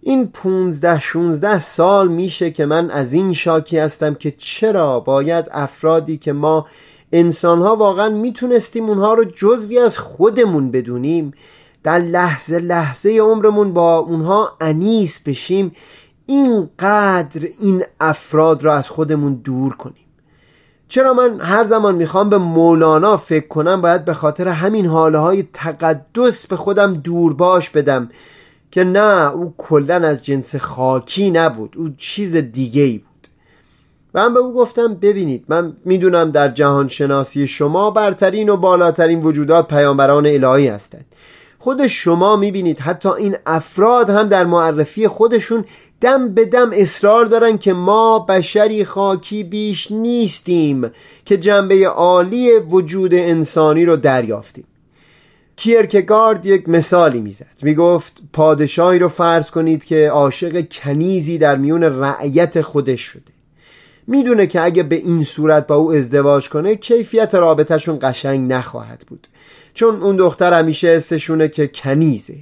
[0.00, 6.16] این پونزده شونزده سال میشه که من از این شاکی هستم که چرا باید افرادی
[6.16, 6.66] که ما
[7.12, 11.32] انسانها واقعا می‌تونستیم اونها رو جزوی از خودمون بدونیم
[11.82, 15.72] در لحظه لحظه عمرمون با اونها انیس بشیم
[16.26, 19.96] اینقدر این افراد را از خودمون دور کنیم.
[20.88, 25.44] چرا من هر زمان می‌خوام به مولانا فکر کنم باید به خاطر همین حاله های
[25.52, 28.10] تقدس به خودم دور باش بدم
[28.70, 33.28] که نه او کلا از جنس خاکی نبود او چیز دیگه ای بود.
[34.14, 39.20] و من به او گفتم ببینید من می‌دونم در جهان شناسی شما برترین و بالاترین
[39.20, 41.04] وجودات پیامبران الهی هستند.
[41.58, 45.64] خود شما می‌بینید حتی این افراد هم در معرفی خودشون
[46.02, 50.90] دم به دم اصرار دارن که ما بشری خاکی بیش نیستیم
[51.24, 54.64] که جنبه عالی وجود انسانی رو دریافتیم.
[55.56, 57.46] کیرکگارد یک مثالی می‌زد.
[57.62, 63.32] می‌گفت پادشاهی رو فرض کنید که عاشق کنیزی در میون رعیت خودش شده.
[64.06, 69.26] می‌دونه که اگه به این صورت با او ازدواج کنه کیفیت رابطهشون قشنگ نخواهد بود.
[69.74, 72.34] چون اون دختر همیشه حسشونه که کنیزه.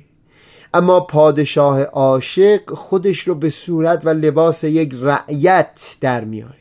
[0.75, 6.55] اما پادشاه عاشق خودش رو به صورت و لباس یک رعیت در میاره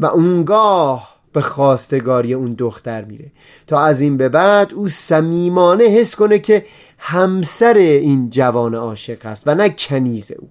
[0.00, 3.32] و اونگاه به خواستگاری اون دختر میره.
[3.66, 6.66] تا از این به بعد او صمیمانه حس کنه که
[6.98, 10.48] همسر این جوان عاشق است و نه کنیز او.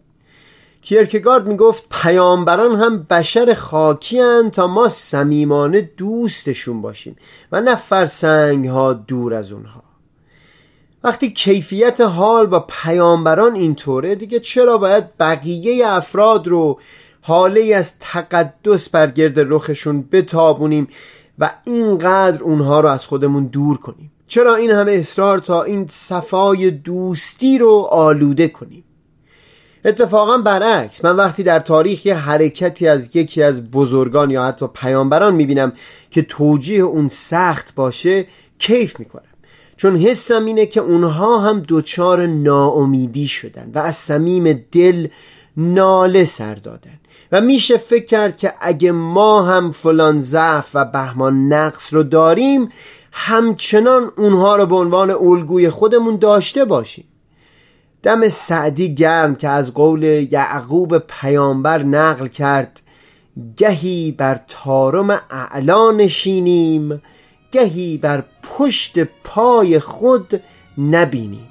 [0.81, 7.15] کیرکگارد می‌گفت پیامبران هم بشر خاکی هن تا ما صمیمانه دوستشون باشیم
[7.52, 9.88] و نه فرسنگ ها دور از اونها.
[11.04, 16.79] وقتی کیفیت حال با پیامبران اینطوره دیگه چرا باید بقیه افراد رو
[17.21, 20.87] حاله از تقدس بر گرد رخشون بتابونیم
[21.39, 26.71] و اینقدر اونها رو از خودمون دور کنیم؟ چرا این همه اصرار تا این صفای
[26.71, 28.83] دوستی رو آلوده کنیم؟
[29.85, 35.35] اتفاقا برعکس من وقتی در تاریخ یه حرکتی از یکی از بزرگان یا حتی پیامبران
[35.35, 35.73] می‌بینم
[36.12, 38.25] که توجیه اون سخت باشه
[38.58, 39.29] کیف می‌کنم
[39.80, 45.08] چون حسم اینه که اونها هم دچار ناامیدی شدن و از صمیم دل
[45.58, 47.00] ناله سر دادن
[47.32, 52.69] و میشه فکر کرد که اگه ما هم فلان ضعف و بهمان نقص رو داریم
[53.12, 57.06] همچنان اونها رو به عنوان الگوی خودمون داشته باشیم.
[58.04, 62.82] دم سعدی گرم که از قول یعقوب پیامبر نقل کرد
[63.58, 67.02] گهی بر تارم اعلا نشینیم
[67.52, 70.41] گهی بر پشت پای خود
[70.77, 71.47] نبینیم.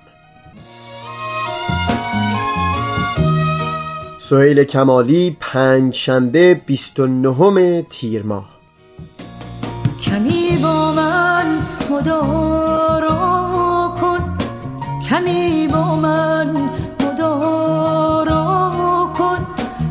[4.21, 8.49] سهیل کمالی پنج شنبه 29 تیر ماه.
[10.03, 11.59] کمی با من
[11.91, 14.39] مدارا کن.
[15.11, 16.57] کمی با من
[17.01, 18.73] مدارا
[19.19, 19.47] کن.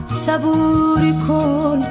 [0.07, 1.86] صبوری کن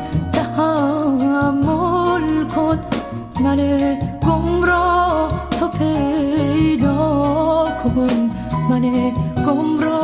[8.77, 9.03] ಮನೆ
[9.45, 9.99] ಕೊಮ್ರೋ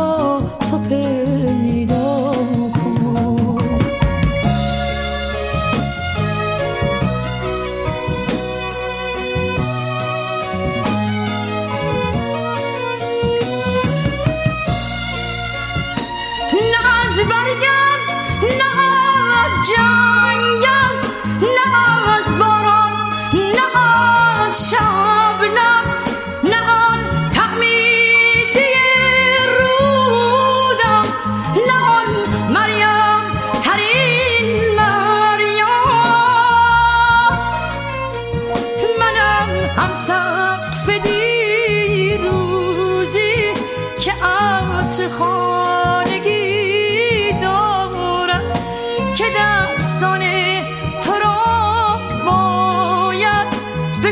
[0.68, 1.00] ಸಫೇ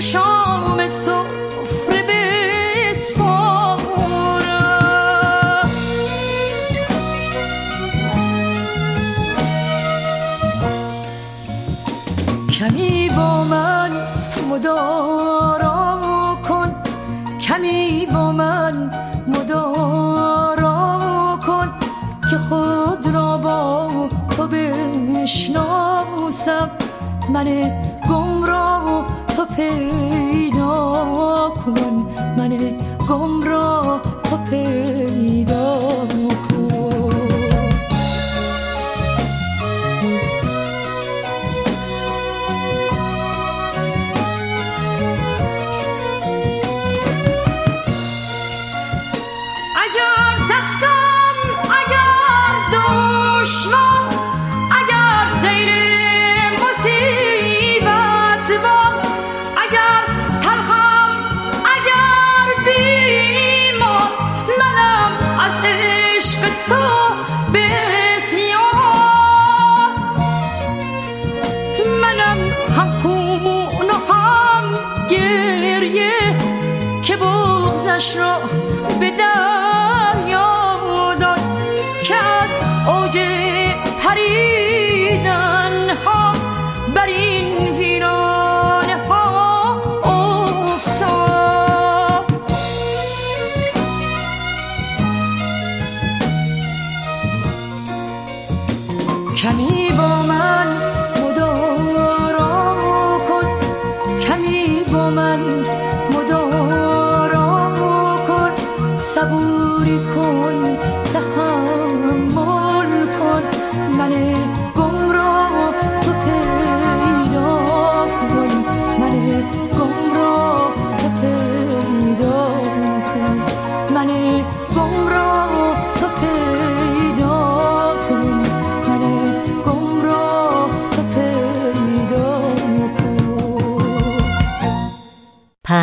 [0.00, 2.06] شام سفره
[2.90, 3.80] بسپارم
[12.58, 13.90] کمی با من
[14.50, 15.98] مدارا
[16.48, 16.74] کن.
[17.40, 18.90] کمی با من
[19.26, 20.68] مدارا
[21.46, 21.72] کن
[22.30, 23.90] که خود را با
[24.30, 24.48] تو
[25.16, 26.70] بشناسم.
[27.28, 27.46] من
[29.56, 30.70] پیدا
[31.64, 32.06] کن
[32.38, 32.52] من
[33.08, 33.89] گمراه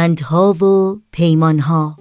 [0.08, 1.98] پندها و پیمانها.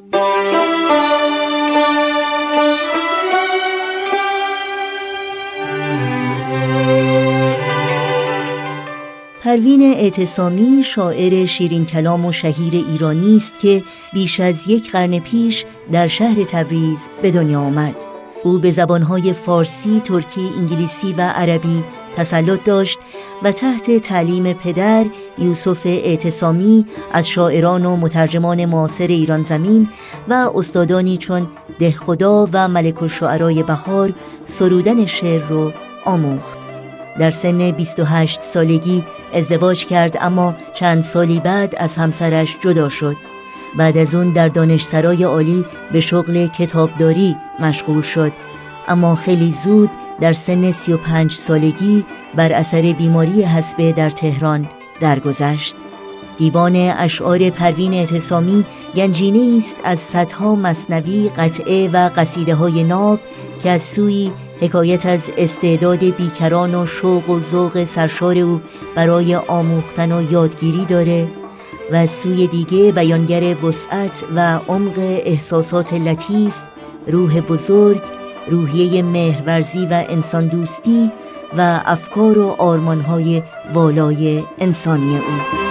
[9.42, 13.82] پروین اعتصامی شاعر شیرین کلام و شهیر ایرانی است که
[14.12, 17.94] بیش از یک قرن پیش در شهر تبریز به دنیا آمد.
[18.44, 21.84] او به زبانهای فارسی، ترکی، انگلیسی و عربی
[22.16, 22.98] تسلط داشت
[23.42, 25.04] و تحت تعلیم پدر
[25.38, 29.88] یوسف اعتصامی از شاعران و مترجمان معاصر ایران زمین
[30.28, 31.48] و استادانی چون
[31.78, 34.12] دهخدا و ملک الشعرای بهار
[34.46, 35.72] سرودن شعر رو
[36.04, 36.58] آموخت.
[37.18, 39.04] در سن 28 سالگی
[39.34, 43.16] ازدواج کرد اما چند سالی بعد از همسرش جدا شد.
[43.76, 48.32] بعد از اون در دانشسرای عالی به شغل کتابداری مشغول شد.
[48.88, 49.90] اما خیلی زود
[50.20, 52.04] در سن 35 سالگی
[52.34, 54.66] بر اثر بیماری حسبه در تهران
[55.00, 55.76] درگذشت.
[56.38, 58.64] دیوان اشعار پروین اعتصامی
[58.94, 63.20] گنجینه است از صدها مصنوی قطعه و قصیده های ناب
[63.62, 68.60] که از سوی حکایت از استعداد بیکران و شوق و ذوق سرشار او
[68.94, 71.28] برای آموختن و یادگیری داره
[71.92, 76.54] و از سوی دیگه بیانگر وسعت و عمق احساسات لطیف
[77.06, 78.02] روح بزرگ
[78.48, 81.12] روحیه مهرورزی و انسان دوستی
[81.58, 83.42] و افکار و آرمانهای
[83.74, 85.66] والای انسانی او.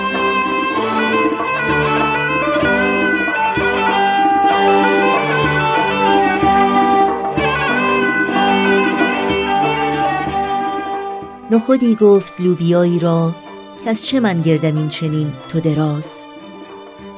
[11.51, 13.35] نخودی گفت لوبیایی را
[13.83, 16.07] که از چه من گردم این چنین تو دراز؟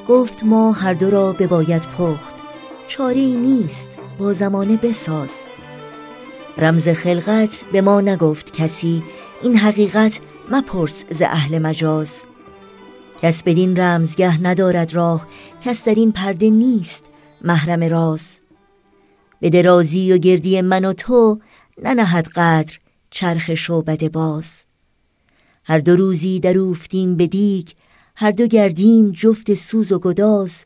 [0.08, 2.36] گفت ما هر دو را بباید پخت
[2.88, 3.90] چاره نیست
[4.20, 5.47] با زمانه بساز.
[6.60, 9.04] رمز خلقت به ما نگفت کسی
[9.42, 10.20] این حقیقت
[10.52, 12.12] مپرس ز اهل مجاز.
[13.22, 15.28] کس بدین رمزگه ندارد راه
[15.66, 17.06] کس در این پرده نیست
[17.42, 18.40] محرم راز.
[19.40, 21.40] به درازی و گردی من و تو
[21.84, 22.80] ننهد قدر
[23.10, 24.50] چرخ شعبد باز.
[25.64, 27.68] هر دو روزی در اوفتیم به دیگ
[28.16, 30.66] هر دو گردیم جفت سوز و گداز.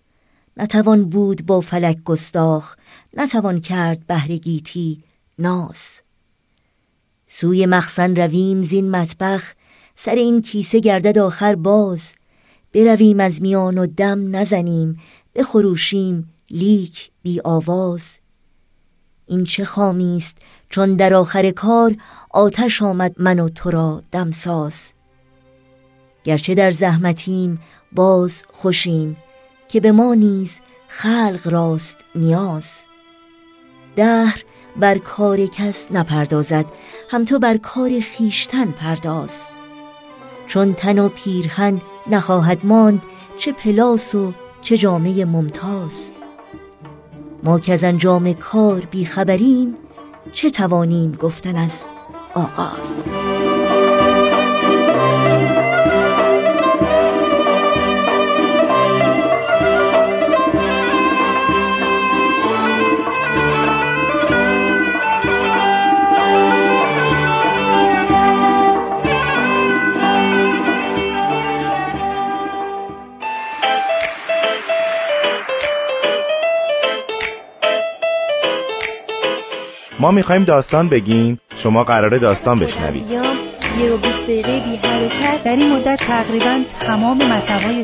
[0.58, 2.76] نتوان بود با فلک گستاخ
[3.18, 5.04] نتوان کرد بهر گیتی.
[5.40, 6.02] ناز.
[7.28, 9.54] سوی مخزن رویم زین مطبخ
[9.96, 12.14] سر این کیسه گردد آخر باز.
[12.74, 15.00] برویم از میان و دم نزنیم
[15.36, 18.20] بخروشیم لیک بی آواز.
[19.28, 20.38] این چه خامی است
[20.70, 21.96] چون در آخر کار
[22.30, 24.94] آتش آمد من و تو را دمساز
[26.24, 27.60] گرچه در زحمتیم
[27.92, 29.18] باز خوشیم
[29.68, 32.72] که به ما نیز خلق راست نیاز.
[33.96, 34.44] دهر
[34.76, 36.66] بر کار کس نپردازد
[37.10, 39.42] هم تو بر کار خیشتن پرداز.
[40.48, 43.02] چون تن و پیرهن نخواهد ماند
[43.38, 46.14] چه پلاس و چه جامعه ممتاز.
[47.44, 49.76] ما که از انجام کار بیخبریم
[50.34, 51.86] چه توانیم گفتن از
[52.36, 53.04] آغاز؟
[80.02, 81.40] ما می‌خوایم داستان بگیم.
[81.56, 83.12] شما قراره داستان بشنوید.
[83.12, 83.22] یه
[84.40, 85.44] بی حرکت.
[85.44, 87.20] در این مدت تقریبا تمام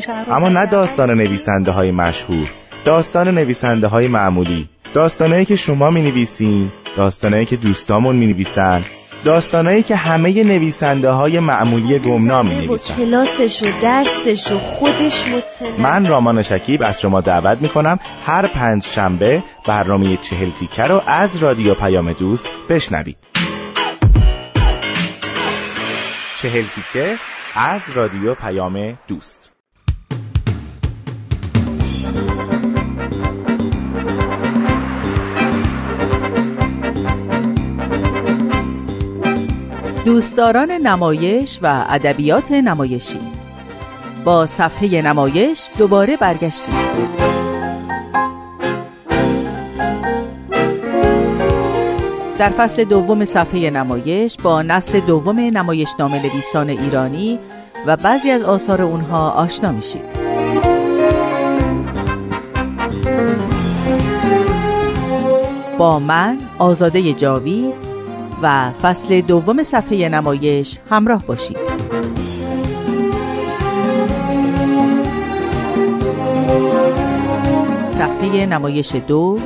[0.00, 2.48] شهر اما نه داستان نویسنده های مشهور
[2.84, 8.84] داستان نویسنده های معمولی داستانهایی که شما می نویسین داستانهایی که دوستامون می نویسن
[9.24, 15.80] داستانهایی که همه نویسنده های معمولی گمنام می نویسن کلاسش و درسش و خودش مطلع
[15.80, 21.02] من رامان شکیب از شما دعوت می کنم هر پنج شنبه برنامه چهل تیکه رو
[21.06, 23.16] از رادیو پیام دوست بشنوید.
[26.42, 27.16] چهل تیکه
[27.54, 29.57] از رادیو پیام دوست.
[40.08, 43.18] دوستداران نمایش و ادبیات نمایشی
[44.24, 46.74] با صفحه نمایش دوباره برگشتیم
[52.38, 57.38] در فصل دوم صفحه نمایش با نسل دوم نمایشنامه نویسان ایرانی
[57.86, 60.18] و بعضی از آثار اونها آشنا میشید.
[65.78, 67.87] با من آزاده جاوید
[68.42, 71.58] و فصل دوم صفحه نمایش همراه باشید.
[77.98, 79.38] صفحه نمایش دو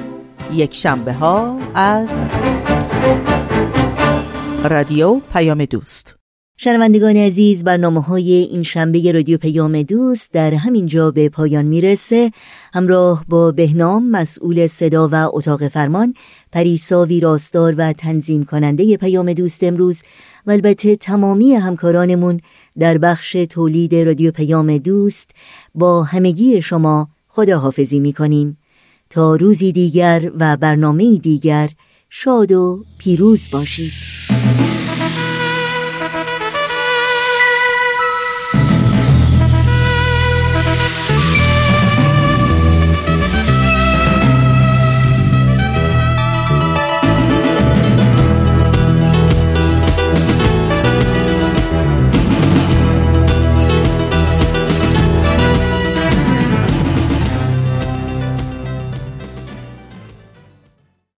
[0.53, 2.09] یک شنبه ها از
[4.65, 6.22] رادیو پیام دوست
[6.65, 12.31] شنوندگان عزیز برنامه های این شنبه رادیو پیام دوست در همین جا به پایان می‌رسه.
[12.75, 16.15] همراه با بهنام مسئول صدا و اتاق فرمان
[16.53, 20.03] پریسا ویراستار و تنظیم کننده پیام دوست امروز.
[20.47, 22.41] و البته تمامی همکارانمون
[22.79, 25.31] در بخش تولید رادیو پیام دوست
[25.75, 28.59] با همگی شما خداحافظی می‌کنیم.
[29.11, 31.71] تا روزی دیگر و برنامه دیگر
[32.11, 34.32] شاد و پیروز باشید.